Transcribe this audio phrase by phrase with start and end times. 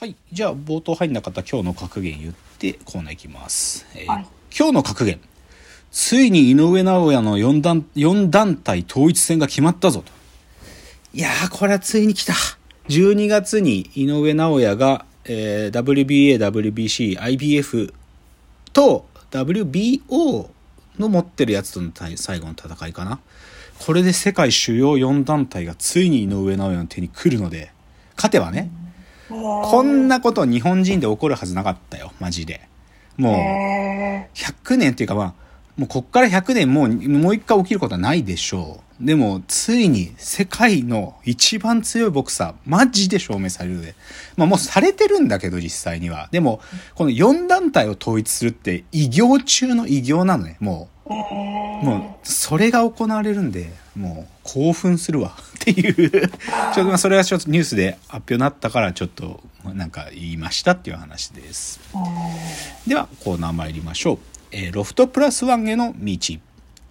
[0.00, 0.16] はい。
[0.32, 3.86] じゃあ、冒頭入んなかった今日の格言言ってコーナーいきます。
[3.94, 5.20] えーはい今日の格言。
[5.90, 10.12] ついに井上尚弥の4団 ,4 団体統一戦が決まったぞと。
[11.12, 12.34] いやー、これはついに来た。
[12.88, 17.94] 12月に井上尚弥が、えー WBA、WBC、IBF
[18.72, 20.48] と WBO
[20.98, 23.20] の持ってるやつとの対最後の戦いかな。
[23.78, 27.72] これで世界主要4団体がついに井上尚弥の手に来るので、
[28.16, 28.70] 勝てばね、
[29.28, 32.68] こんなこと日本人で起こるはずなかったよ、マジで。
[33.16, 35.34] もう、へ100年っていうかまあ、
[35.76, 38.83] もうこっから100年もう、もう一回起きることはないでしょう。
[39.00, 43.94] でも、ついに世界の一番強いボクサー、マジで証明されるで。
[44.36, 46.28] まあもうされてるんだけど、実際には。
[46.30, 46.60] でも、
[46.94, 50.94] この4団体を統一するって偉業中の偉業なのね、もう。
[51.10, 55.36] もう、それが行われるんで、もう、興奮するわ。
[55.56, 61.80] っていう、ちょっと、まあ、それはちょっとニュースで発表になったから、ちょっと、なんか言いましたっていう話です。
[62.86, 64.18] では、コーナー参りましょう。
[64.50, 66.16] えーロフトプラスワンへの道。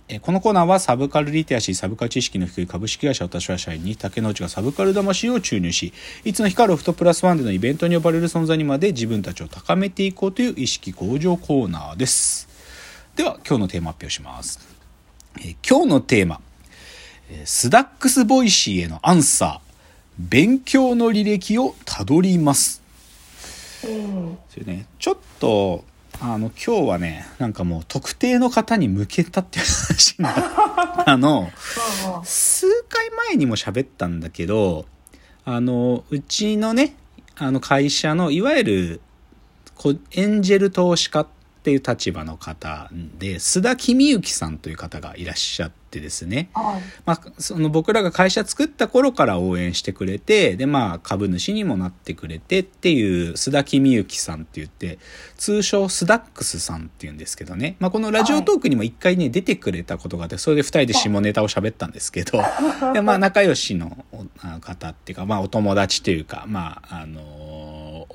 [0.09, 5.93] えーこのコーナーはサブカルリテラシー、サブカル知識の低い株式会社私は社員に竹之内がサブカル魂を注入し、
[6.25, 12.49] いつの日かロフトプラスワンでのイベントに呼ばれる存在にまで自分たちを高めていこうという意識向上コーナーです。
[13.15, 14.59] では、今日のテーマ発表します。
[15.37, 16.41] えー今日のテーマ、
[17.29, 19.73] えースダックス Voicy へのアンサー、
[20.19, 22.81] 勉強の履歴をたどります。
[23.85, 25.85] うんそれね、ちょっと、
[26.25, 31.52] あの、今日はね、なんかもう特定の方に向けたっていう話になったの、
[32.23, 34.85] 数回前にも喋ったんだけど、
[35.44, 36.95] あの、うちのね、
[37.35, 39.01] あの会社の、いわゆる、
[39.75, 41.27] こエンジェル投資家っ
[41.64, 46.50] ていう立場の方で、須田公之さんという方がいらっしゃってですね。
[46.53, 55.00] はいまあ、その僕らが会社作った頃から応援してくれて、で、まあ、株主にもなってくれてっていう、須田公之さんって言って、
[55.38, 57.78] 通称スダックスさんって言うんですけどね。
[57.80, 62.44] まあ、この Radiotalk にも一回ね、出てくれたことがあって、それで二人で下ネタを喋ったんですけど、
[62.94, 64.06] で、まあ、仲良しの
[64.59, 67.42] 方っていうか、まあ、お友達というか、まあ、あのー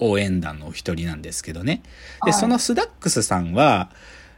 [0.01, 1.83] 応援団のお一人なんですけどね。
[2.25, 3.91] で、はいそのスダックスさんは、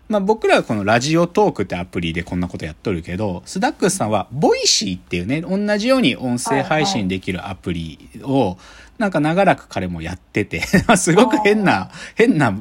[0.09, 8.59] まあ僕らはこの Radiotalk ってアプリでこんなことやっとるけど、スダックスさんは Voicy っていうね、同じように音声配信できるアプリを、
[8.99, 10.63] なんか長らく彼もやってて、
[10.99, 12.61] すごく変な、変な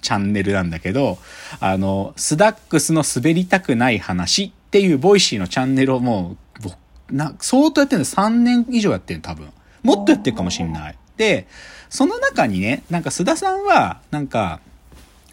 [0.00, 1.18] チャンネルなんだけど、
[1.60, 6.76] あの、スダックスの滑りたくない話っていう Voicy のチャンネルをもう、僕
[7.10, 9.48] な相当やってるんだ3年以上やってる多分。
[9.82, 10.98] もっとやってるかもしんない。
[11.16, 11.46] で、
[11.88, 14.60] その中にね、なんか須田さんは、なんか、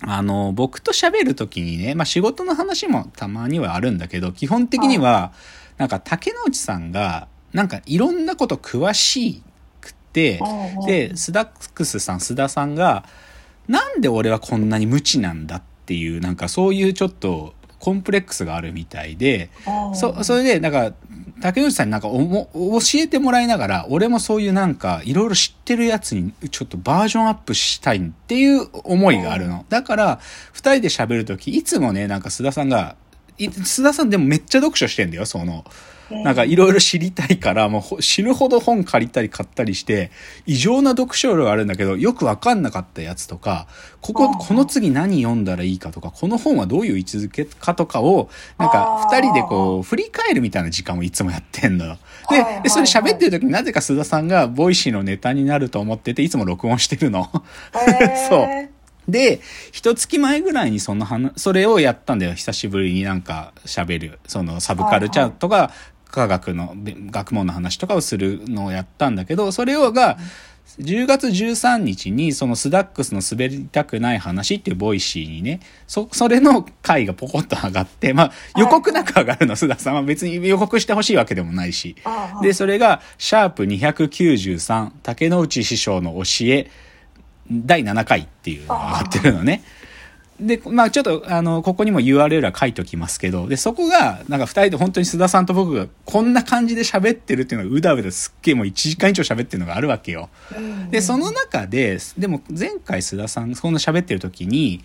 [0.02, 5.34] あの、僕と喋るときにね、まあ仕事の話もたまにはあるんだけど、基本的には、
[5.78, 9.42] なんか竹之内さんが、なんかいろんなこと詳し
[9.82, 10.40] くて、
[10.86, 13.06] で、スダックスさん、須田さんが、
[13.68, 19.50] なんで俺はこんなに無知なんだっていう、なんかそういうちょっとコンプレックスがあるみたいで、
[19.94, 20.94] そ、それで、なんか、
[21.42, 29.66] 竹内さんになんかおも教えてもらいながら、俺もそういうなんか、いろいろ知ってるやつに、ちょっとバージョンアップしたいっていう思いがあるの。
[29.70, 30.20] だから、
[30.54, 32.96] 二人で喋るとき、いつもね、なんか須田さんが、
[33.38, 35.66] 須田さんでもめっちゃ読書してんだよ、その。
[36.12, 40.12] なんかいろいろ知りたいから、もうほ死ぬほど本借りたり買ったりして、
[40.46, 43.68] 異常な読書量があるんだけど、よくわかんなかったやつとか、
[44.02, 51.98] ここ、この次何読んだらいいかとか、この本はどういう位置づけかとかを、なんか二人でこう、振り返るみたいな時間をいつもやってんのよ。
[52.30, 57.30] ででそれ喋ってる時になぜか須田さんが Voicy のネタになると思ってて、いつも録音してるの。
[58.30, 58.76] そう。
[59.08, 59.40] で、
[59.72, 62.34] 一月前ぐらいにその話、それをやったんだよ。
[62.34, 64.20] 久しぶりになんか喋る。
[64.28, 65.72] そのサブカルチャーとか、
[66.10, 70.18] 科学の、べ学問の話とかをするのをやったんだけど、それをが、
[70.80, 81.96] 10月13日にそのスダックスの滑りたくない話っていう Voicy にね、そ、それの回がポコッと上がって、まあ予告なく上がるの、須田さんは別に予告してほしいわけでもないし。
[82.42, 86.70] で、それが、シャープ293、竹之内師匠の教え、
[87.50, 89.64] 第7回っていうのが上がってるのね。
[90.40, 100.30] で、まあちょっと、あの、ここにも URL は書いておきますけど、で、そこが、なんか二人で本当に須田さんと僕がこんな感じで喋ってるっていうのがうだうだすっげえもう1時間以上喋ってるのがあるわけよ。
[100.92, 104.84] で、その中で、でも前回須田さん、そんな喋ってる時に、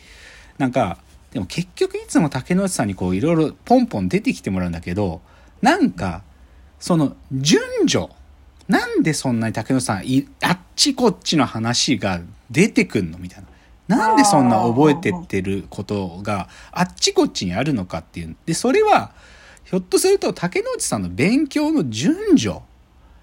[0.58, 0.98] なんか、
[1.32, 5.20] でも結局いつも竹之内さんにこういろいろポンポン出てきてもらうんだけど、
[5.62, 6.22] なんか、
[6.78, 8.08] その順序、
[8.68, 9.98] なんでそんなに竹野内さん、
[10.42, 12.20] あっちこっちの話が
[12.50, 13.48] 出てくんのみたいな。
[13.90, 18.36] なんでそんな覚えてってることがあっちこっちにあるのかっていう。
[18.46, 19.10] で、それは、
[19.64, 22.60] ひょっとすると竹野内さんの勉強の順序。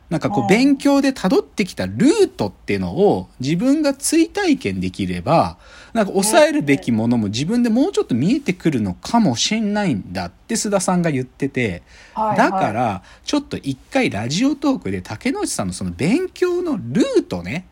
[0.09, 5.57] なんかこううん勉強で辿ってきたルートっていうのを自分が追体験できれば、
[5.93, 11.83] なんか抑えるべきものも自分でもうちょっと見えてくるのかもしんないんだって須田さんが言ってて、
[12.13, 17.67] はいだからちょっと一回ラジオトークで竹之内さんのその勉強のルートね、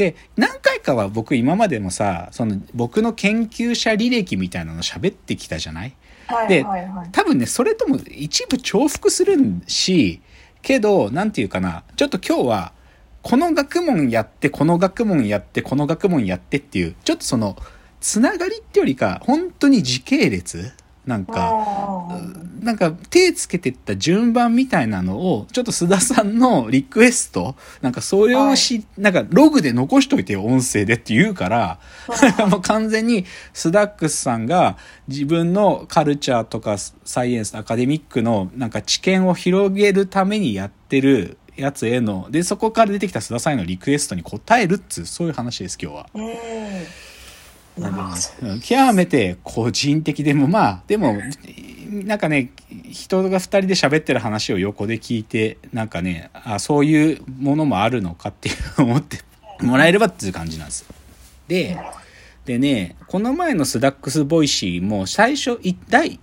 [0.00, 5.94] で、何回かは僕今までもさ、その僕の研究者履歴みたいなの喋ってきたじゃない？
[6.26, 7.08] はいではいはい。
[7.12, 9.36] 多分ね、それとも一部重複する
[9.66, 10.22] し、
[10.62, 12.72] けど、なんていうかな、ちょっと今日は、
[13.20, 17.58] この学問やって、この学問やって、この学問やってっていう、ちょっとその、
[18.00, 20.72] つながりってよりか、本当に時系列
[21.10, 31.80] なんか、うんなんか手つけてった順番みたいなのを、ちょっと須田さんのリクエスト、なんかそれをし、なんかログで残しといてよ、音声でって言うから、
[32.50, 33.24] もう完全に
[33.54, 34.76] スダックスさんが
[35.08, 46.06] 自分のカルチャーとかサイエンス、アカデミックのなんか知見を広げるためにやってるやつへの、で、そこから出てきた須田さんへのリクエストに答えるっつう、そういう話です、今日は。
[46.14, 47.09] うんなるほどうん
[48.62, 51.16] 極めて個人的でもまあでも
[51.90, 52.52] なんかね
[52.90, 59.18] 人が2人で喋ってる話を横で聞いてなんかねあそういうものもあるのかって思って
[59.60, 60.94] もらえればっていう感じなんですよ。
[61.48, 61.78] で
[62.44, 66.20] でねこの前のスダックス Voicy も最初第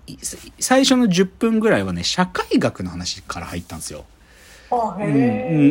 [0.60, 4.06] 最初の10分ぐらいはね社会学の話から入ったんですよ。
[4.72, 5.08] うんう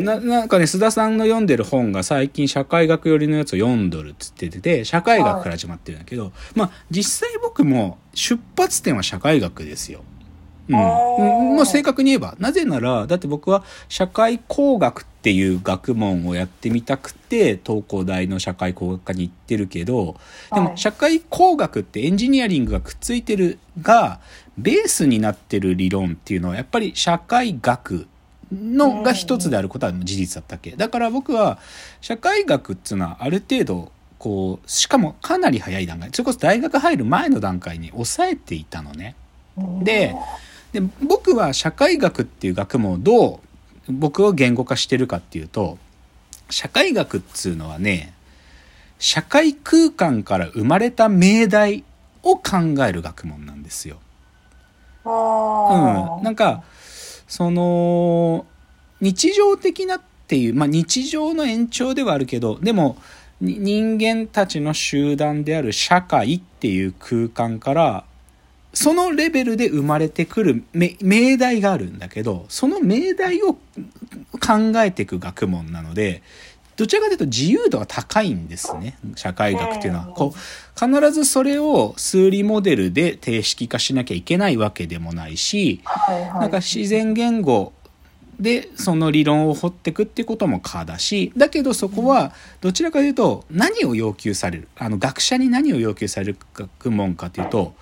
[0.00, 10.02] ん、ななんかね須田さんの読んでる本が最近社会学寄りのやつを読んどるっつってて社会学から始まってるんだけど、まあ実際僕も出発点は社会学ですよ。
[10.69, 11.50] うん、あー。
[11.50, 11.56] うん。
[11.56, 12.37] まあ正確に言えば。
[12.38, 20.16] なぜならだって僕は社会工学っていう学問をやってみたくて東工大の社会工学科に行ってるけど
[20.52, 20.78] でもはい。
[20.78, 24.20] 社会工学ってエンジニアリングがくっついてるが
[24.58, 28.06] ベースになってる理論っていうのはやっぱり社会学
[28.52, 30.72] のが一つであることは事実だったっけ？
[30.72, 31.58] だから僕は
[32.00, 39.14] 社会学っていうのはある程度こうしかもかなり早い段階それこそ大学入る前の段階に抑えていたのね。
[39.82, 40.14] で
[40.72, 43.40] で僕は社会学っていう学問をど
[43.88, 45.78] う僕を言語化してるかっていうと
[46.50, 48.12] 社会学っつうのはね
[48.98, 51.84] 社会空間から生まれた命題
[52.22, 53.98] を考える学問なんですよ。
[55.04, 56.64] うん、なんか
[57.28, 58.46] その
[59.00, 62.96] 日常的なっていう、まあ、日常の延長ではあるけどでも
[63.40, 68.05] 人間たちの集団である社会っていう空間から
[68.73, 73.58] そのレベルで生まれてくる命題があるんだけどその命題を考
[74.76, 76.22] えていく学問なので
[76.76, 80.06] どちらかというと自由度が高いんですね社会学っていうのは。
[80.06, 80.38] こう
[80.78, 85.81] 必ずそれを数理モデルで定式化しなきゃいけないわけでもないし
[86.34, 87.73] なんか自然言語
[88.38, 97.75] でその理論を掘っていくっていうことも可だしだけどそこはどちらかというと何を要求されるあの学者に何を要求される学問かというと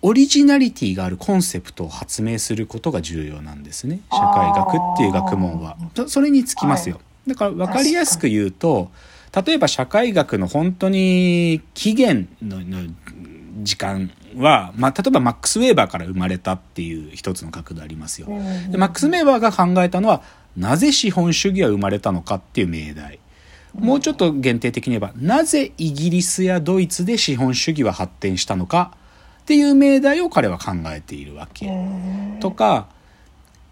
[0.00, 5.76] オリジナリティがあるコンセプトを発明することが重要なんですね社会学っていう学問は。
[5.96, 7.00] そそれにつきますよ。
[7.28, 8.90] だから分かりやすく言うと
[9.46, 12.92] 例えば社会学の本当に起源のの
[13.62, 18.28] 時間は、まあ、例えばマックス・ウェーバーから生まれたっていう一つの角度ありますよ。
[18.28, 20.22] うんでマックス・ウェーバーが考えたのは
[20.56, 23.18] なぜ資本主義は生まれたのかっていう命題。
[23.74, 28.92] もうちょっと限定的に言えばなぜイギリスやドイツで資本主義は発展したのか
[29.42, 31.66] っていう命題を彼は考えているわけ。
[31.66, 31.70] う
[32.36, 32.88] んとか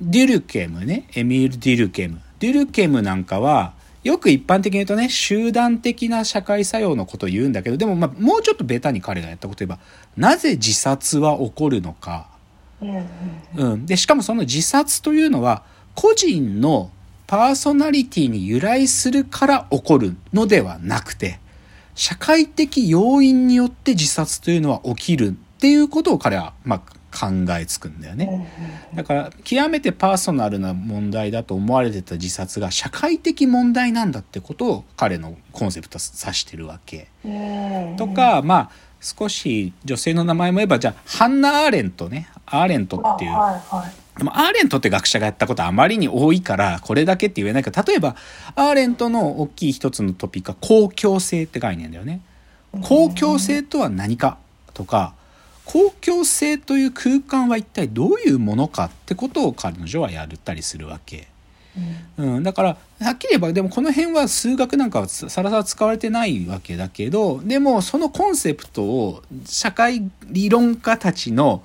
[0.00, 3.74] デュルケムねエミール・デュルケムデュルケムなんかは
[4.04, 9.48] よく一般的に言うとね集団的な社会作用のことを言うんだけどでもまあもうちょっとベタに彼がやった。
[9.48, 9.80] こと言えば
[10.16, 12.28] なぜ自殺は起こるのか、
[12.80, 13.06] うん。
[13.56, 15.64] うん、でしかもその自殺というのは
[15.94, 16.90] 個人の
[17.26, 21.40] パーソナリティに由来するから起こるのではなくて
[21.94, 26.82] 社会的要因によって自殺というのは起きるっていうことを彼はまあ
[27.16, 28.46] 考えつくんだよね。
[28.94, 37.08] だから極めてパーソナルな問題だと思われてた自殺が社会的問題なんだってことを彼のコンセプトは指してるわけ。
[37.24, 38.70] うんとかまあ
[39.00, 43.30] 少し女性の名前も言えばじゃあハンナ・アーレントねアーレントっていう
[44.18, 48.16] でもアーレントって学者がやったことはあまりに多いからこれだけって言えないけど例えば
[48.54, 52.20] アーレントの大きい一つのトピックは公共性って概念だよね。
[52.82, 54.38] 公共性とは何か
[54.74, 55.14] とか
[55.66, 61.28] 公共性という空間は一体どういうものかってことを彼女はやったりするわけ。
[62.16, 71.62] うん、だからはっきり言えばでもこの辺は数学なんかはさらさら使われてないわけだけどでもそのコンセプトを社会理論家たちの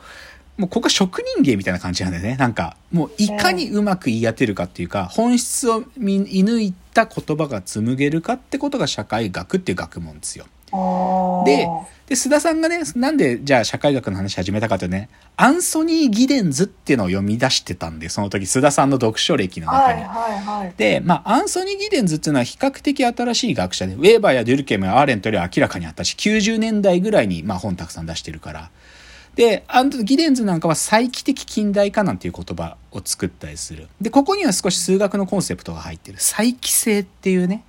[0.58, 2.36] もうここは職人芸みたいな感じなんだよね。
[2.36, 10.46] なんか、もういかにうまく言い当てるかっていうか、本質を見抜いた言葉が紡げるかってことが社会学っていう学問ですよ。
[10.71, 11.45] ああ。
[11.45, 11.67] で、
[12.11, 20.03] で、須田さんがね、なんでじゃあ社会学の話始めたかというとね、アンソニー・ギデンズっていうのを読み出してたんで、その時須田さんの読書歴の中に。
[20.03, 20.73] はいはいはい。
[20.75, 28.71] で、まあ、アンソニー・ギデンズっていうのは比較的新しい学者で、ウェーバーやデュルケムやアーレントよりは明らかにあったし、90年代ぐらいに、まあ、本たくさん出してるから。
[29.35, 33.87] で、アンギデンズなんかは再帰的近代化なんていう言葉を作ったりする。
[34.01, 36.17] で、ここには少し数学のコンセプトが入ってる。
[36.19, 37.63] 再帰性っていうね、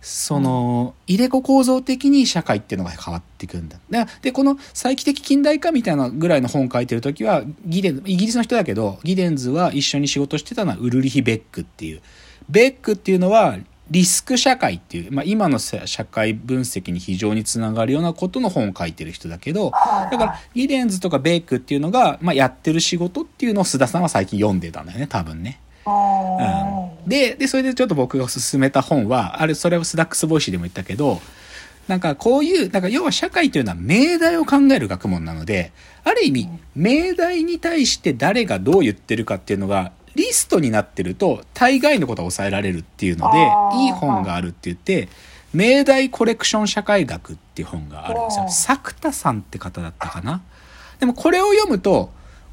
[0.00, 3.78] その、入れ子構造的に社会っていうのが変わっていくんだ。
[3.90, 12.00] で、でこの再帰的近代化みたいなぐらいの本書いてる時は、ギデン、イギリスの人だけど、ギデンズは一緒に仕事してたのはウルリヒ・ベックっていう。
[12.48, 13.58] ベックっていうのは、
[13.90, 25.60] リスク社会っていう、まあ、今の社会分析に非常につながるようなことの本を書いてる人だけど、はいだから、ギデンズとかベックっていうのが、まあ、やってる仕事っていうのを須田さんは最近読んでたんだよね、多分ね。
[25.86, 31.20] あうん、で、で、それでちょっと僕が勧めた本は、あれ、それをスダックス Voicy でも言ったけど、
[31.88, 35.72] なんかこういう、なんか要は社会というのは命題を考える学問なので、
[36.04, 43.38] ある意味、命題に対して誰がどう言ってるかっていうのが、リストになってると、大概のことは抑えられるっていうので
[43.84, 45.08] いい本があるって言って、
[45.54, 48.48] 命題コレクション社会学っていう本があるんですよ。
[48.48, 50.42] 作田さんって方だったかな。
[51.00, 52.10] でもこれを読むと、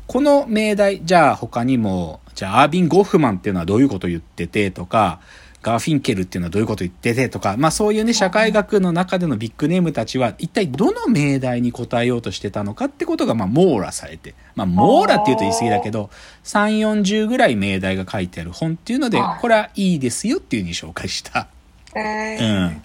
[0.08, 5.20] この命題、じゃあ他にも、じゃあアービン・ゴフマンっていうのはどういうことを言っててとか、
[5.66, 16.12] ガーフィンケルっていうのはどういうことを言っててとか、まあそういうね、社会学の中でのビッグネームたちは一体どの命題に答えようとしてたのかってことがまあ網羅されて、まあ網羅って言うと言い過ぎだけど、
[16.44, 21.48] 3、40ぐらい命題が書いてある本っていうのではい、これはいいですよっていうふうに紹介した。
[21.96, 22.84] うーん。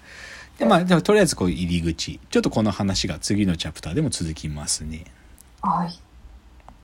[0.57, 2.19] で、まあ、でもとりあえずこう入り口。
[2.31, 5.05] ちょっとこの話が次のチャプターでも続きますね。
[5.61, 5.99] はい。